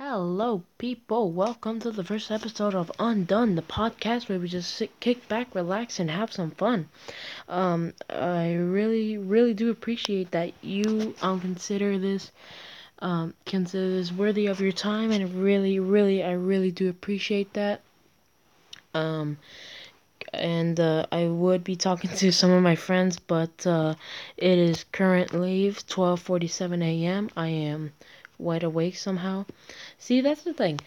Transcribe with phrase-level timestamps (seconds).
[0.00, 1.32] Hello, people.
[1.32, 5.52] Welcome to the first episode of Undone, the podcast where we just sit, kick back,
[5.56, 6.88] relax, and have some fun.
[7.48, 12.30] Um, I really, really do appreciate that you um consider this
[13.00, 17.80] um consider this worthy of your time, and really, really, I really do appreciate that.
[18.94, 19.38] Um,
[20.32, 23.96] and uh, I would be talking to some of my friends, but uh,
[24.36, 27.30] it is currently 12:47 a.m.
[27.36, 27.92] I am
[28.38, 29.44] wide awake somehow.
[29.98, 30.80] See, that's the thing.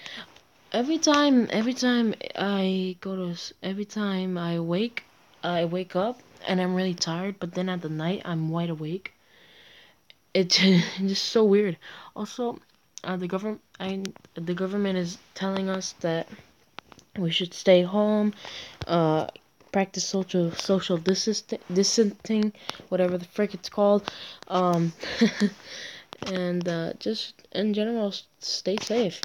[0.71, 5.04] Every time, every time I go to, every time I wake,
[5.43, 7.39] I wake up and I'm really tired.
[7.39, 9.14] But then at the night, I'm wide awake.
[10.33, 10.57] It's
[11.00, 11.77] just so weird.
[12.15, 12.60] Also,
[13.04, 14.02] uh, the government, I,
[14.36, 16.27] the government is telling us that
[17.18, 18.33] we should stay home,
[18.88, 19.27] uh,
[19.71, 22.54] practice social social distancing,
[22.89, 24.10] whatever the frick it's called.
[24.47, 24.93] Um,
[26.28, 29.24] and uh, just in general stay safe.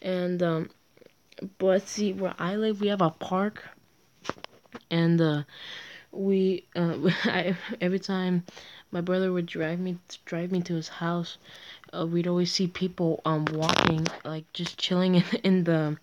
[0.00, 0.70] And um
[1.58, 3.64] but see where i live we have a park.
[4.90, 5.42] And uh
[6.12, 8.44] we uh I, every time
[8.90, 11.38] my brother would drive me drive me to his house
[11.92, 15.96] uh, we'd always see people um walking like just chilling in, in the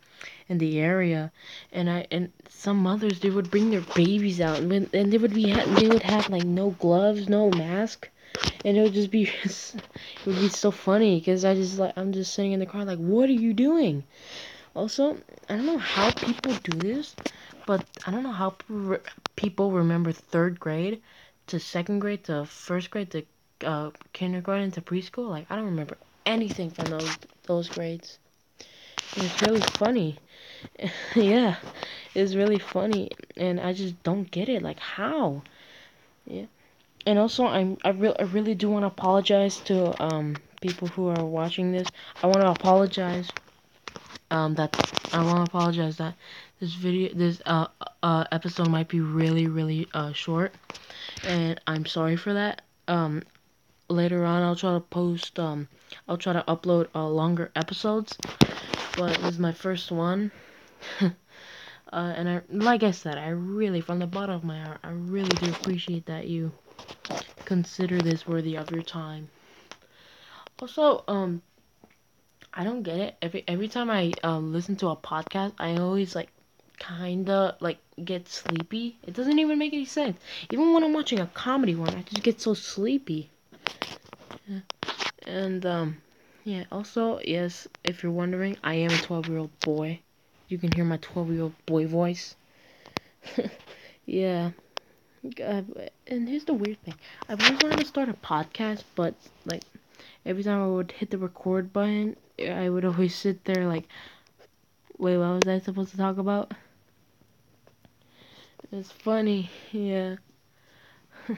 [0.48, 1.32] in the area.
[1.72, 5.34] And i and some mothers they would bring their babies out and, and they would
[5.34, 8.10] be they would have like no gloves no mask
[8.66, 9.82] and it would just be it
[10.26, 13.00] would be so funny because I just like I'm just sitting in the car like
[13.00, 14.04] what are you doing?
[14.76, 15.18] Also
[15.50, 17.16] I don't know how people do this
[17.66, 18.56] but I don't know how
[19.36, 21.02] people remember third grade
[21.48, 23.26] to second grade to first grade to
[23.66, 25.30] uh, kindergarten to preschool.
[25.30, 28.20] Like I don't remember anything from those those grades.
[29.16, 30.20] It's really funny.
[31.16, 31.56] Yeah
[32.14, 34.62] it's really funny and I just don't get it.
[34.62, 35.42] Like how?
[36.26, 36.46] Yeah
[37.06, 41.08] and also I'm I, re- I really do want to apologize to um people who
[41.08, 41.92] are watching this.
[42.24, 43.34] I want to apologize
[44.32, 44.74] um that
[45.12, 46.16] I want to apologize that
[46.60, 47.68] this video this uh
[48.04, 50.54] uh episode might be really really uh short
[51.24, 52.62] and I'm sorry for that.
[52.88, 53.24] Um
[53.90, 55.68] later on I'll try to post um
[56.08, 58.20] I'll try to upload uh, longer episodes
[58.96, 60.32] but this is my first one.
[61.02, 61.12] uh,
[61.92, 65.38] and I, like I said, I really, from the bottom of my heart, I really
[65.38, 66.54] do appreciate that you
[67.46, 69.30] consider this worthy of your time.
[70.62, 71.42] Also, um,
[72.54, 73.16] I don't get it.
[73.22, 76.30] Every every time I um listen to a podcast, I always like
[76.78, 78.98] kinda like get sleepy.
[79.04, 80.18] It doesn't even make any sense.
[80.50, 83.30] Even when I'm watching a comedy one, I just get so sleepy.
[85.26, 86.02] And um,
[86.44, 86.64] yeah.
[86.72, 90.00] Also, yes, if you're wondering, I am a 12 year old boy.
[90.48, 92.36] You can hear my 12 year old boy voice.
[94.06, 94.52] yeah.
[95.26, 95.62] Uh,
[96.08, 96.96] and here's the weird thing.
[97.28, 99.16] I've always wanted to start a podcast, but
[99.46, 99.64] like
[100.26, 103.86] every time I would hit the record button, I would always sit there like,
[104.98, 106.54] wait, what was I supposed to talk about?
[108.72, 110.18] It's funny, yeah.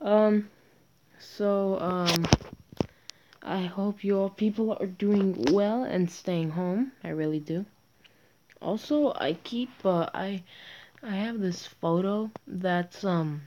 [0.00, 0.50] um,
[1.18, 2.26] so um,
[3.42, 6.92] I hope you all people are doing well and staying home.
[7.02, 7.64] I really do.
[8.60, 10.42] Also, I keep uh, I
[11.04, 13.42] I have this photo that's um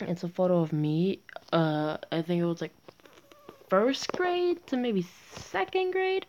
[0.00, 1.20] it's a photo of me.
[1.52, 2.74] Uh I think it was like
[3.70, 6.26] first grade to maybe second grade.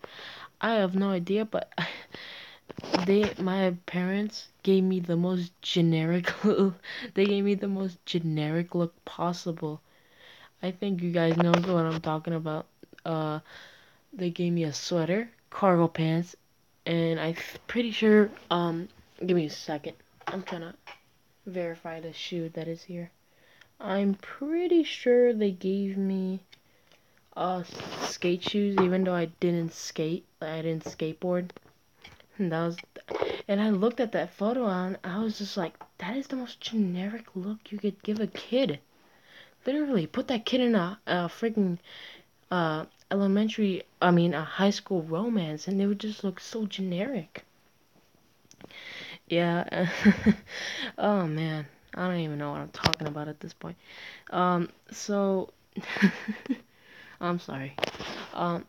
[0.62, 1.74] I have no idea, but
[3.08, 6.76] they my parents gave me the most generic look.
[7.16, 9.82] they gave me the most generic look possible.
[10.62, 12.68] I think you guys know what I'm talking about.
[13.06, 13.40] Uh
[14.14, 16.36] they gave me a sweater, cargo pants,
[16.86, 17.36] and I'm
[17.68, 18.90] pretty sure um
[19.26, 19.96] give me a second.
[20.32, 20.76] I'm trying to
[21.48, 23.10] verify the shoe that is here.
[23.80, 26.44] I'm pretty sure they gave me
[27.36, 27.64] uh
[28.04, 30.26] skate shoes even though I didn't skate.
[30.40, 31.50] Like, I didn't skateboard.
[32.38, 32.78] And that was
[33.48, 36.62] and I looked at that photo and I was just like that is the most
[36.62, 38.80] generic look you could give a kid.
[39.66, 41.80] Literally put that kid in a, a freaking
[42.52, 47.46] uh elementary I mean a high school romance and they would just look so generic.
[49.30, 49.88] Yeah.
[50.98, 51.66] oh man,
[51.96, 53.78] I don't even know what I'm talking about at this point.
[54.31, 55.54] Um, so
[57.22, 57.76] I'm sorry.
[58.34, 58.66] Um,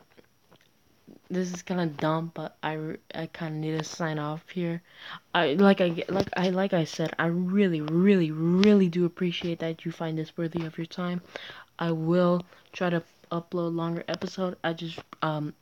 [1.31, 4.83] this is kind of dumb, but I, I kind of need to sign off here.
[5.35, 9.85] I like I like I like I said, I really really really do appreciate that
[9.85, 11.23] you find this worthy of your time.
[11.79, 12.43] I will
[12.73, 13.03] try to
[13.33, 14.57] upload longer episode.
[14.63, 15.55] I just um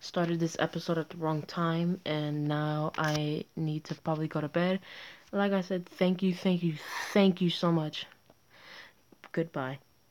[0.00, 4.48] started this episode at the wrong time and now I need to probably go to
[4.48, 4.80] bed.
[5.32, 6.74] Like I said, thank you, thank you,
[7.12, 8.06] thank you so much.
[9.32, 9.78] Goodbye.